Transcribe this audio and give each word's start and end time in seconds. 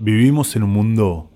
Vivimos 0.00 0.56
en 0.56 0.62
un 0.62 0.70
mundo 0.70 1.30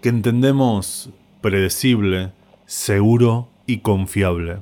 que 0.00 0.08
entendemos 0.08 1.10
predecible, 1.40 2.32
seguro 2.66 3.48
y 3.66 3.78
confiable. 3.78 4.58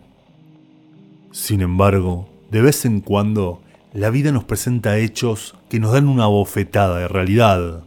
Sin 1.30 1.60
embargo, 1.60 2.28
de 2.50 2.62
vez 2.62 2.84
en 2.84 3.00
cuando, 3.00 3.62
la 3.92 4.10
vida 4.10 4.32
nos 4.32 4.44
presenta 4.44 4.98
hechos 4.98 5.54
que 5.68 5.80
nos 5.80 5.92
dan 5.92 6.08
una 6.08 6.26
bofetada 6.26 6.98
de 6.98 7.08
realidad, 7.08 7.84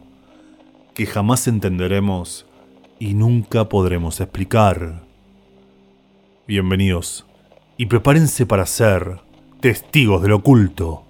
que 0.94 1.06
jamás 1.06 1.48
entenderemos 1.48 2.46
y 2.98 3.14
nunca 3.14 3.68
podremos 3.68 4.20
explicar. 4.20 5.02
Bienvenidos 6.46 7.26
y 7.76 7.86
prepárense 7.86 8.46
para 8.46 8.66
ser 8.66 9.20
testigos 9.60 10.22
del 10.22 10.32
oculto. 10.32 11.02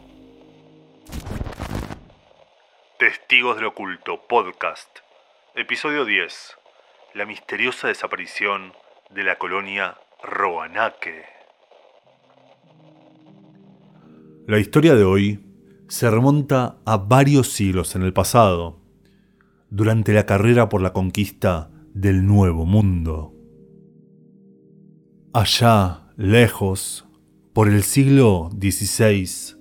Testigos 3.28 3.56
del 3.56 3.64
Oculto 3.64 4.20
Podcast, 4.28 4.86
episodio 5.56 6.04
10. 6.04 6.32
La 7.14 7.26
misteriosa 7.26 7.88
desaparición 7.88 8.72
de 9.10 9.24
la 9.24 9.36
colonia 9.36 9.96
Roanaque. 10.22 11.24
La 14.46 14.60
historia 14.60 14.94
de 14.94 15.02
hoy 15.02 15.44
se 15.88 16.08
remonta 16.08 16.78
a 16.84 16.98
varios 16.98 17.48
siglos 17.48 17.96
en 17.96 18.02
el 18.02 18.12
pasado, 18.12 18.80
durante 19.70 20.12
la 20.12 20.24
carrera 20.24 20.68
por 20.68 20.80
la 20.80 20.92
conquista 20.92 21.68
del 21.94 22.28
Nuevo 22.28 22.64
Mundo. 22.64 23.34
Allá, 25.34 26.12
lejos, 26.16 27.08
por 27.52 27.68
el 27.68 27.82
siglo 27.82 28.50
XVI, 28.52 29.55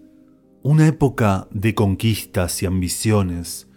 una 0.68 0.88
época 0.88 1.48
de 1.52 1.76
conquistas 1.76 2.64
y 2.64 2.66
ambiciones 2.66 3.70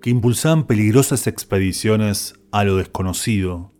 que 0.00 0.08
impulsaban 0.08 0.66
peligrosas 0.66 1.26
expediciones 1.26 2.32
a 2.50 2.64
lo 2.64 2.76
desconocido, 2.76 3.74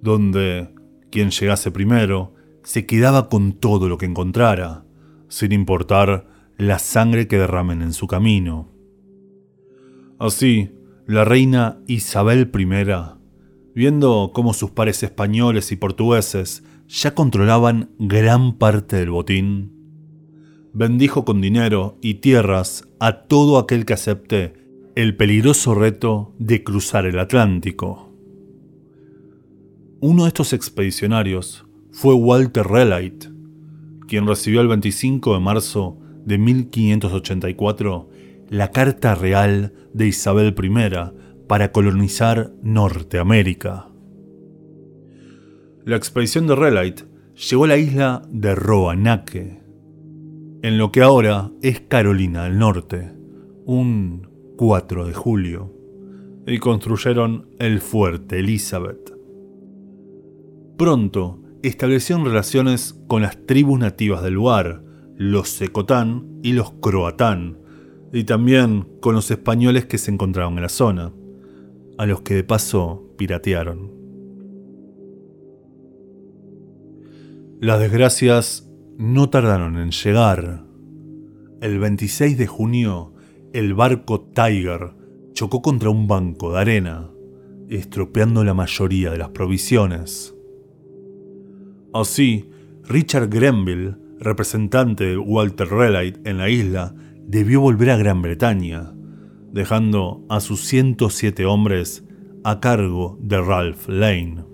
donde 0.00 0.70
quien 1.10 1.28
llegase 1.28 1.70
primero 1.70 2.32
se 2.62 2.86
quedaba 2.86 3.28
con 3.28 3.52
todo 3.52 3.90
lo 3.90 3.98
que 3.98 4.06
encontrara, 4.06 4.86
sin 5.28 5.52
importar 5.52 6.26
la 6.56 6.78
sangre 6.78 7.28
que 7.28 7.36
derramen 7.36 7.82
en 7.82 7.92
su 7.92 8.06
camino. 8.06 8.72
Así, 10.18 10.70
la 11.06 11.26
reina 11.26 11.78
Isabel 11.86 12.50
I, 12.58 13.18
viendo 13.74 14.30
cómo 14.32 14.54
sus 14.54 14.70
pares 14.70 15.02
españoles 15.02 15.70
y 15.72 15.76
portugueses 15.76 16.64
ya 16.88 17.14
controlaban 17.14 17.90
gran 17.98 18.56
parte 18.56 18.96
del 18.96 19.10
botín, 19.10 19.75
bendijo 20.76 21.24
con 21.24 21.40
dinero 21.40 21.96
y 22.02 22.16
tierras 22.16 22.86
a 23.00 23.22
todo 23.22 23.58
aquel 23.58 23.86
que 23.86 23.94
acepte 23.94 24.52
el 24.94 25.16
peligroso 25.16 25.74
reto 25.74 26.34
de 26.38 26.62
cruzar 26.62 27.06
el 27.06 27.18
Atlántico. 27.18 28.12
Uno 30.00 30.24
de 30.24 30.28
estos 30.28 30.52
expedicionarios 30.52 31.64
fue 31.92 32.12
Walter 32.12 32.66
Raleigh, 32.66 33.18
quien 34.06 34.26
recibió 34.26 34.60
el 34.60 34.68
25 34.68 35.32
de 35.32 35.40
marzo 35.40 35.96
de 36.26 36.36
1584 36.36 38.10
la 38.50 38.70
Carta 38.70 39.14
Real 39.14 39.72
de 39.94 40.08
Isabel 40.08 40.54
I 40.62 41.46
para 41.46 41.72
colonizar 41.72 42.52
Norteamérica. 42.62 43.88
La 45.86 45.96
expedición 45.96 46.46
de 46.46 46.54
Raleigh 46.54 46.96
llegó 47.48 47.64
a 47.64 47.68
la 47.68 47.78
isla 47.78 48.22
de 48.28 48.54
Roanoke, 48.54 49.65
en 50.66 50.78
lo 50.78 50.90
que 50.90 51.00
ahora 51.00 51.52
es 51.62 51.80
Carolina 51.82 52.42
del 52.42 52.58
Norte, 52.58 53.12
un 53.66 54.28
4 54.56 55.06
de 55.06 55.14
julio, 55.14 55.72
y 56.44 56.58
construyeron 56.58 57.50
el 57.60 57.80
fuerte 57.80 58.40
Elizabeth. 58.40 59.16
Pronto 60.76 61.38
establecieron 61.62 62.24
relaciones 62.24 63.00
con 63.06 63.22
las 63.22 63.46
tribus 63.46 63.78
nativas 63.78 64.24
del 64.24 64.34
lugar, 64.34 64.82
los 65.14 65.50
Secotán 65.50 66.40
y 66.42 66.52
los 66.52 66.72
Croatán, 66.72 67.58
y 68.12 68.24
también 68.24 68.88
con 69.00 69.14
los 69.14 69.30
españoles 69.30 69.86
que 69.86 69.98
se 69.98 70.10
encontraban 70.10 70.56
en 70.56 70.62
la 70.62 70.68
zona, 70.68 71.12
a 71.96 72.06
los 72.06 72.22
que 72.22 72.34
de 72.34 72.42
paso 72.42 73.14
piratearon. 73.16 73.92
Las 77.60 77.78
desgracias 77.78 78.65
no 78.98 79.28
tardaron 79.28 79.76
en 79.78 79.90
llegar. 79.90 80.64
El 81.60 81.78
26 81.78 82.38
de 82.38 82.46
junio, 82.46 83.12
el 83.52 83.74
barco 83.74 84.20
Tiger 84.20 84.94
chocó 85.32 85.60
contra 85.60 85.90
un 85.90 86.06
banco 86.06 86.52
de 86.52 86.60
arena, 86.60 87.10
estropeando 87.68 88.44
la 88.44 88.54
mayoría 88.54 89.10
de 89.10 89.18
las 89.18 89.30
provisiones. 89.30 90.34
Así, 91.92 92.48
Richard 92.84 93.28
Grenville, 93.28 93.96
representante 94.18 95.04
de 95.04 95.18
Walter 95.18 95.68
Raleigh 95.68 96.16
en 96.24 96.38
la 96.38 96.48
isla, 96.48 96.94
debió 97.26 97.60
volver 97.60 97.90
a 97.90 97.96
Gran 97.96 98.22
Bretaña, 98.22 98.94
dejando 99.52 100.24
a 100.28 100.40
sus 100.40 100.64
107 100.64 101.44
hombres 101.44 102.04
a 102.44 102.60
cargo 102.60 103.18
de 103.20 103.40
Ralph 103.42 103.88
Lane, 103.88 104.44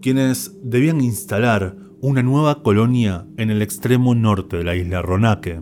quienes 0.00 0.56
debían 0.62 1.00
instalar 1.02 1.76
una 2.02 2.22
nueva 2.22 2.62
colonia 2.62 3.26
en 3.36 3.50
el 3.50 3.60
extremo 3.60 4.14
norte 4.14 4.56
de 4.56 4.64
la 4.64 4.74
isla 4.74 5.02
Ronaque, 5.02 5.60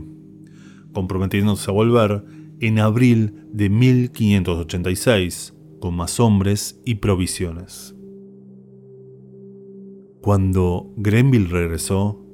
comprometiéndose 0.92 1.70
a 1.70 1.74
volver 1.74 2.24
en 2.60 2.78
abril 2.78 3.44
de 3.52 3.68
1586 3.68 5.54
con 5.80 5.96
más 5.96 6.20
hombres 6.20 6.80
y 6.84 6.96
provisiones. 6.96 7.94
Cuando 10.20 10.92
Grenville 10.96 11.48
regresó, 11.48 12.24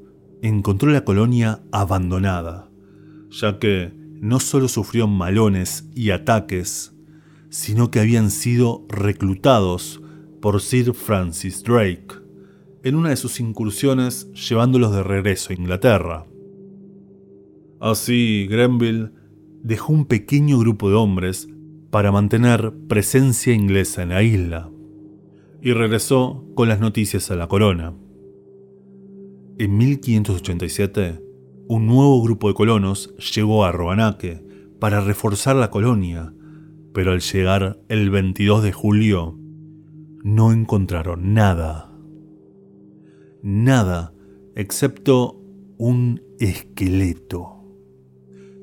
encontró 0.43 0.91
la 0.91 1.04
colonia 1.04 1.62
abandonada, 1.72 2.70
ya 3.31 3.59
que 3.59 3.93
no 4.20 4.41
solo 4.41 4.69
sufrió 4.69 5.06
malones 5.06 5.88
y 5.94 6.10
ataques, 6.10 6.94
sino 7.48 7.91
que 7.91 8.00
habían 8.00 8.31
sido 8.31 8.84
reclutados 8.88 10.03
por 10.43 10.60
Sir 10.60 10.93
Francis 10.93 11.62
Drake, 11.62 12.23
en 12.84 12.96
una 12.96 13.08
de 13.08 13.16
sus 13.16 13.40
incursiones 13.40 14.30
llevándolos 14.32 14.94
de 14.94 15.02
regreso 15.02 15.50
a 15.50 15.56
Inglaterra. 15.56 16.26
Así, 17.80 18.46
Grenville 18.48 19.10
dejó 19.62 19.94
un 19.94 20.04
pequeño 20.04 20.58
grupo 20.58 20.90
de 20.90 20.96
hombres 20.96 21.48
para 21.90 22.12
mantener 22.12 22.74
presencia 22.86 23.54
inglesa 23.54 24.02
en 24.02 24.10
la 24.10 24.22
isla 24.22 24.70
y 25.62 25.72
regresó 25.72 26.44
con 26.54 26.68
las 26.68 26.78
noticias 26.78 27.30
a 27.30 27.36
la 27.36 27.48
corona. 27.48 27.94
En 29.58 29.78
1587, 29.78 31.20
un 31.68 31.86
nuevo 31.86 32.22
grupo 32.22 32.48
de 32.48 32.54
colonos 32.54 33.14
llegó 33.34 33.64
a 33.64 33.72
Roanoke 33.72 34.44
para 34.78 35.00
reforzar 35.00 35.56
la 35.56 35.70
colonia, 35.70 36.34
pero 36.92 37.12
al 37.12 37.20
llegar 37.20 37.80
el 37.88 38.10
22 38.10 38.62
de 38.62 38.72
julio 38.72 39.38
no 40.22 40.52
encontraron 40.52 41.32
nada 41.32 41.94
nada 43.44 44.15
excepto 44.56 45.38
un 45.77 46.22
esqueleto, 46.41 47.62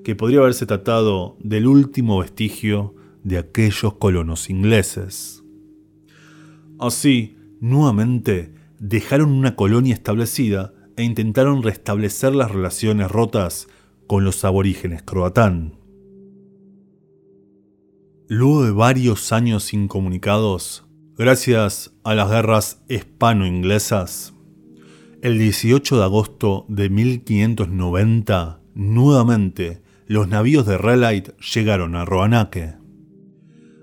que 0.03 0.15
podría 0.15 0.39
haberse 0.39 0.65
tratado 0.65 1.37
del 1.39 1.67
último 1.67 2.19
vestigio 2.19 2.95
de 3.23 3.37
aquellos 3.37 3.93
colonos 3.93 4.49
ingleses. 4.49 5.43
Así, 6.79 7.37
nuevamente, 7.59 8.55
dejaron 8.79 9.31
una 9.31 9.55
colonia 9.55 9.93
establecida 9.93 10.73
e 10.95 11.03
intentaron 11.03 11.61
restablecer 11.61 12.33
las 12.33 12.51
relaciones 12.51 13.11
rotas 13.11 13.67
con 14.07 14.23
los 14.25 14.43
aborígenes 14.43 15.03
croatán. 15.03 15.77
Luego 18.27 18.63
de 18.63 18.71
varios 18.71 19.31
años 19.31 19.73
incomunicados, 19.73 20.87
gracias 21.15 21.93
a 22.03 22.15
las 22.15 22.31
guerras 22.31 22.81
hispano-inglesas, 22.89 24.33
el 25.21 25.37
18 25.37 25.97
de 25.97 26.03
agosto 26.03 26.65
de 26.67 26.89
1590, 26.89 28.59
nuevamente, 28.73 29.83
los 30.07 30.27
navíos 30.27 30.65
de 30.65 30.79
Raleigh 30.79 31.35
llegaron 31.53 31.95
a 31.95 32.05
Roanoke, 32.05 32.73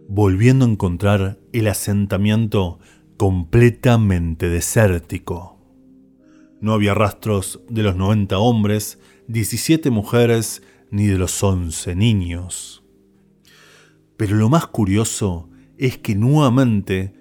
volviendo 0.08 0.64
a 0.64 0.69
encontrar 0.69 1.38
el 1.52 1.69
asentamiento 1.69 2.81
completamente 3.17 4.49
desértico. 4.49 5.61
No 6.61 6.73
había 6.73 6.94
rastros 6.94 7.61
de 7.69 7.84
los 7.84 7.94
90 7.94 8.37
hombres, 8.38 8.99
17 9.29 9.91
mujeres 9.91 10.62
ni 10.91 11.06
de 11.06 11.19
los 11.19 11.41
11 11.41 11.94
niños. 11.94 12.82
Pero 14.17 14.34
lo 14.34 14.49
más 14.49 14.67
curioso 14.67 15.49
es 15.76 15.99
que 15.99 16.17
nuevamente 16.17 17.14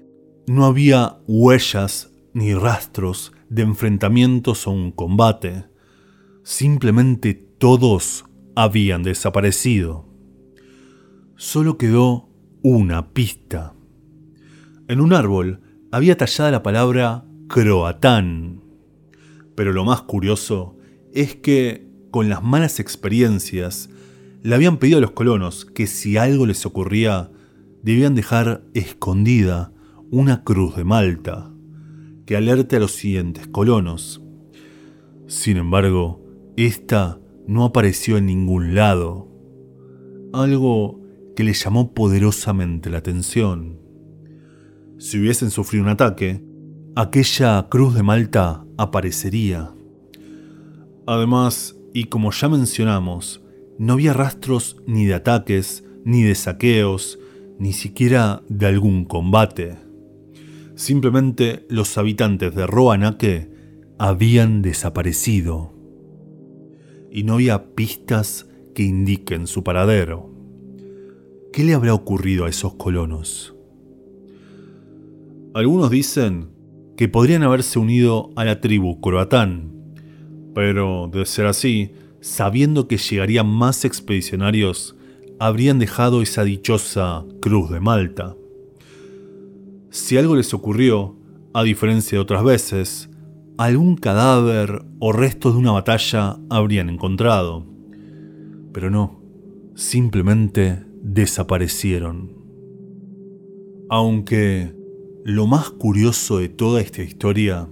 no 0.47 0.65
había 0.65 1.17
huellas 1.27 2.09
ni 2.37 2.53
rastros 2.53 3.31
de 3.49 3.63
enfrentamientos 3.63 4.67
o 4.67 4.71
un 4.71 4.91
combate. 4.91 5.65
Simplemente 6.43 7.33
todos 7.33 8.25
habían 8.55 9.01
desaparecido. 9.01 10.05
Solo 11.35 11.79
quedó 11.79 12.29
una 12.61 13.11
pista. 13.11 13.73
En 14.87 15.01
un 15.01 15.13
árbol 15.13 15.61
había 15.91 16.15
tallada 16.15 16.51
la 16.51 16.61
palabra 16.61 17.25
Croatán. 17.47 18.61
Pero 19.55 19.73
lo 19.73 19.83
más 19.83 20.03
curioso 20.03 20.77
es 21.15 21.35
que, 21.35 21.89
con 22.11 22.29
las 22.29 22.43
malas 22.43 22.79
experiencias, 22.79 23.89
le 24.43 24.53
habían 24.53 24.77
pedido 24.77 24.99
a 24.99 25.01
los 25.01 25.11
colonos 25.11 25.65
que 25.65 25.87
si 25.87 26.17
algo 26.17 26.45
les 26.45 26.67
ocurría, 26.67 27.31
debían 27.81 28.13
dejar 28.13 28.63
escondida 28.75 29.71
una 30.11 30.43
cruz 30.43 30.75
de 30.75 30.83
Malta, 30.83 31.51
que 32.27 32.35
alerte 32.35 32.75
a 32.75 32.79
los 32.79 32.91
siguientes 32.91 33.47
colonos. 33.47 34.21
Sin 35.27 35.57
embargo, 35.57 36.21
esta 36.57 37.19
no 37.47 37.63
apareció 37.63 38.17
en 38.17 38.25
ningún 38.25 38.75
lado, 38.75 39.31
algo 40.33 40.99
que 41.35 41.45
le 41.45 41.53
llamó 41.53 41.93
poderosamente 41.93 42.89
la 42.89 42.97
atención. 42.97 43.79
Si 44.99 45.17
hubiesen 45.17 45.51
sufrido 45.51 45.85
un 45.85 45.89
ataque, 45.89 46.43
aquella 46.95 47.65
cruz 47.69 47.95
de 47.95 48.03
Malta 48.03 48.65
aparecería. 48.77 49.71
Además, 51.05 51.77
y 51.93 52.05
como 52.05 52.31
ya 52.31 52.49
mencionamos, 52.49 53.41
no 53.79 53.93
había 53.93 54.11
rastros 54.11 54.75
ni 54.85 55.05
de 55.05 55.13
ataques, 55.13 55.85
ni 56.03 56.23
de 56.23 56.35
saqueos, 56.35 57.19
ni 57.57 57.71
siquiera 57.71 58.43
de 58.49 58.65
algún 58.65 59.05
combate. 59.05 59.86
Simplemente 60.77 61.65
los 61.69 61.97
habitantes 61.97 62.53
de 62.53 62.67
Roanake 62.67 63.49
habían 63.97 64.61
desaparecido. 64.61 65.73
Y 67.11 67.23
no 67.23 67.33
había 67.33 67.73
pistas 67.73 68.47
que 68.75 68.83
indiquen 68.83 69.47
su 69.47 69.63
paradero. 69.63 70.29
¿Qué 71.51 71.63
le 71.63 71.73
habrá 71.73 71.95
ocurrido 71.95 72.45
a 72.45 72.49
esos 72.49 72.75
colonos? 72.75 73.55
Algunos 75.55 75.89
dicen 75.89 76.51
que 76.95 77.09
podrían 77.09 77.41
haberse 77.41 77.79
unido 77.79 78.29
a 78.35 78.45
la 78.45 78.61
tribu 78.61 79.01
croatán, 79.01 79.73
pero 80.53 81.09
de 81.11 81.25
ser 81.25 81.47
así, 81.47 81.93
sabiendo 82.21 82.87
que 82.87 82.97
llegarían 82.97 83.47
más 83.47 83.83
expedicionarios, 83.83 84.95
habrían 85.39 85.79
dejado 85.79 86.21
esa 86.21 86.43
dichosa 86.43 87.25
Cruz 87.41 87.71
de 87.71 87.79
Malta. 87.79 88.35
Si 89.89 90.17
algo 90.17 90.35
les 90.35 90.53
ocurrió, 90.53 91.17
a 91.53 91.63
diferencia 91.63 92.17
de 92.17 92.21
otras 92.21 92.43
veces, 92.43 93.09
algún 93.57 93.95
cadáver 93.95 94.83
o 94.99 95.11
restos 95.11 95.53
de 95.53 95.59
una 95.59 95.71
batalla 95.71 96.37
habrían 96.49 96.89
encontrado. 96.89 97.65
Pero 98.73 98.89
no, 98.89 99.21
simplemente 99.75 100.83
desaparecieron. 101.01 102.35
Aunque 103.89 104.75
lo 105.23 105.47
más 105.47 105.69
curioso 105.71 106.39
de 106.39 106.49
toda 106.49 106.81
esta 106.81 107.01
historia 107.01 107.67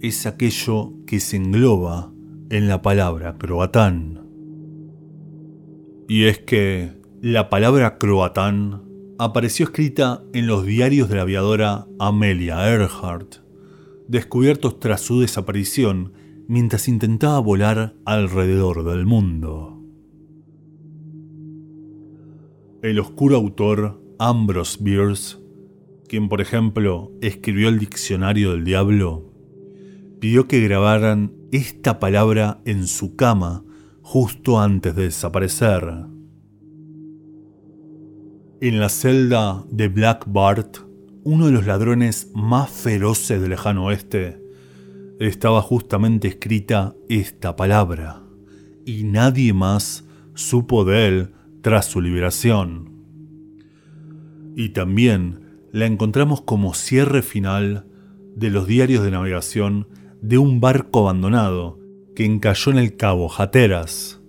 es 0.00 0.26
aquello 0.26 0.92
que 1.06 1.20
se 1.20 1.36
engloba 1.36 2.12
en 2.50 2.68
la 2.68 2.82
palabra 2.82 3.36
croatán. 3.36 4.20
Y 6.08 6.24
es 6.24 6.38
que 6.38 6.92
la 7.20 7.50
palabra 7.50 7.98
croatán 7.98 8.82
apareció 9.20 9.66
escrita 9.66 10.22
en 10.32 10.46
los 10.46 10.64
diarios 10.64 11.10
de 11.10 11.16
la 11.16 11.22
aviadora 11.22 11.86
Amelia 11.98 12.70
Earhart, 12.70 13.34
descubiertos 14.08 14.80
tras 14.80 15.02
su 15.02 15.20
desaparición 15.20 16.14
mientras 16.48 16.88
intentaba 16.88 17.38
volar 17.38 17.94
alrededor 18.06 18.82
del 18.82 19.04
mundo. 19.04 19.78
El 22.80 22.98
oscuro 22.98 23.36
autor 23.36 24.02
Ambrose 24.18 24.78
Bierce, 24.80 25.36
quien 26.08 26.30
por 26.30 26.40
ejemplo 26.40 27.12
escribió 27.20 27.68
el 27.68 27.78
Diccionario 27.78 28.52
del 28.52 28.64
Diablo, 28.64 29.30
pidió 30.18 30.48
que 30.48 30.60
grabaran 30.60 31.34
esta 31.52 31.98
palabra 31.98 32.62
en 32.64 32.86
su 32.86 33.16
cama 33.16 33.64
justo 34.00 34.58
antes 34.58 34.96
de 34.96 35.02
desaparecer. 35.02 36.06
En 38.62 38.78
la 38.78 38.90
celda 38.90 39.64
de 39.70 39.88
Black 39.88 40.24
Bart, 40.26 40.80
uno 41.24 41.46
de 41.46 41.52
los 41.52 41.64
ladrones 41.64 42.30
más 42.34 42.68
feroces 42.68 43.40
del 43.40 43.48
lejano 43.48 43.86
oeste, 43.86 44.38
estaba 45.18 45.62
justamente 45.62 46.28
escrita 46.28 46.94
esta 47.08 47.56
palabra, 47.56 48.20
y 48.84 49.04
nadie 49.04 49.54
más 49.54 50.04
supo 50.34 50.84
de 50.84 51.08
él 51.08 51.30
tras 51.62 51.86
su 51.86 52.02
liberación. 52.02 52.92
Y 54.54 54.68
también 54.70 55.40
la 55.72 55.86
encontramos 55.86 56.42
como 56.42 56.74
cierre 56.74 57.22
final 57.22 57.86
de 58.36 58.50
los 58.50 58.66
diarios 58.66 59.02
de 59.02 59.10
navegación 59.10 59.88
de 60.20 60.36
un 60.36 60.60
barco 60.60 60.98
abandonado 61.08 61.78
que 62.14 62.26
encalló 62.26 62.72
en 62.72 62.78
el 62.78 62.98
cabo 62.98 63.30
Hatteras, 63.32 64.20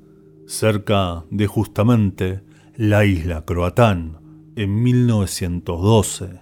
cerca 0.48 1.26
de 1.32 1.48
justamente 1.48 2.44
la 2.78 3.04
isla 3.04 3.44
Croatán, 3.44 4.21
en 4.56 4.84
1912. 4.84 6.40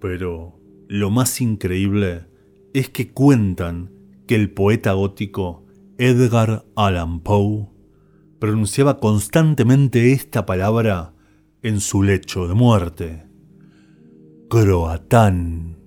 Pero 0.00 0.58
lo 0.88 1.10
más 1.10 1.40
increíble 1.40 2.26
es 2.74 2.88
que 2.88 3.12
cuentan 3.12 3.92
que 4.26 4.34
el 4.34 4.50
poeta 4.50 4.92
gótico 4.92 5.64
Edgar 5.98 6.64
Allan 6.74 7.20
Poe 7.20 7.68
pronunciaba 8.38 8.98
constantemente 8.98 10.12
esta 10.12 10.46
palabra 10.46 11.14
en 11.62 11.80
su 11.80 12.02
lecho 12.02 12.48
de 12.48 12.54
muerte. 12.54 13.26
Croatán. 14.50 15.78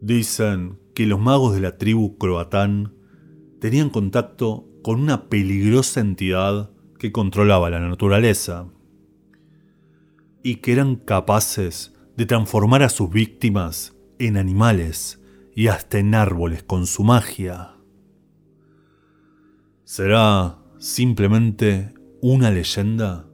Dicen 0.00 0.78
que 0.94 1.06
los 1.06 1.18
magos 1.18 1.54
de 1.54 1.60
la 1.60 1.78
tribu 1.78 2.18
croatán 2.18 2.92
tenían 3.60 3.88
contacto 3.88 4.68
con 4.82 5.00
una 5.00 5.30
peligrosa 5.30 6.00
entidad 6.00 6.73
que 7.04 7.12
controlaba 7.12 7.68
la 7.68 7.80
naturaleza 7.80 8.66
y 10.42 10.54
que 10.62 10.72
eran 10.72 10.96
capaces 10.96 11.92
de 12.16 12.24
transformar 12.24 12.82
a 12.82 12.88
sus 12.88 13.10
víctimas 13.10 13.94
en 14.18 14.38
animales 14.38 15.22
y 15.54 15.66
hasta 15.66 15.98
en 15.98 16.14
árboles 16.14 16.62
con 16.62 16.86
su 16.86 17.04
magia. 17.04 17.74
¿Será 19.84 20.56
simplemente 20.78 21.92
una 22.22 22.50
leyenda? 22.50 23.28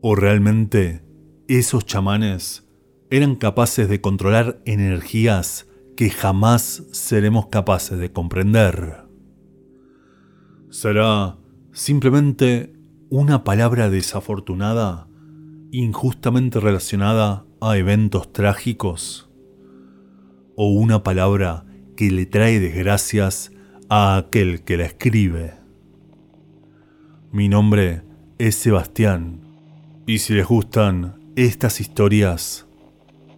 ¿O 0.00 0.14
realmente 0.14 1.04
esos 1.48 1.84
chamanes 1.84 2.70
eran 3.10 3.34
capaces 3.34 3.88
de 3.88 4.00
controlar 4.00 4.62
energías 4.64 5.66
que 5.96 6.08
jamás 6.08 6.84
seremos 6.92 7.48
capaces 7.48 7.98
de 7.98 8.12
comprender. 8.12 9.08
¿Será 10.70 11.36
simplemente 11.72 12.80
una 13.14 13.44
palabra 13.44 13.90
desafortunada, 13.90 15.06
injustamente 15.70 16.60
relacionada 16.60 17.44
a 17.60 17.76
eventos 17.76 18.32
trágicos? 18.32 19.28
¿O 20.56 20.70
una 20.70 21.02
palabra 21.02 21.66
que 21.94 22.10
le 22.10 22.24
trae 22.24 22.58
desgracias 22.58 23.52
a 23.90 24.16
aquel 24.16 24.62
que 24.62 24.78
la 24.78 24.86
escribe? 24.86 25.52
Mi 27.30 27.50
nombre 27.50 28.00
es 28.38 28.54
Sebastián, 28.54 29.42
y 30.06 30.20
si 30.20 30.32
les 30.32 30.46
gustan 30.46 31.20
estas 31.36 31.82
historias, 31.82 32.66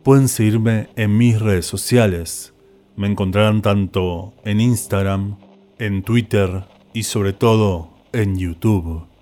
pueden 0.04 0.28
seguirme 0.28 0.90
en 0.94 1.18
mis 1.18 1.40
redes 1.40 1.66
sociales. 1.66 2.54
Me 2.94 3.08
encontrarán 3.08 3.60
tanto 3.60 4.34
en 4.44 4.60
Instagram, 4.60 5.36
en 5.80 6.04
Twitter 6.04 6.62
y 6.92 7.02
sobre 7.02 7.32
todo 7.32 7.90
en 8.12 8.38
YouTube. 8.38 9.12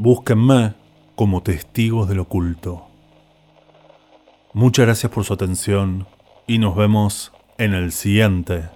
Búsquenme 0.00 0.74
como 1.16 1.42
testigos 1.42 2.08
del 2.08 2.20
oculto. 2.20 2.86
Muchas 4.52 4.86
gracias 4.86 5.10
por 5.10 5.24
su 5.24 5.34
atención 5.34 6.06
y 6.46 6.58
nos 6.58 6.76
vemos 6.76 7.32
en 7.58 7.74
el 7.74 7.90
siguiente. 7.90 8.68